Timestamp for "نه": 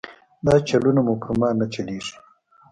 1.59-1.65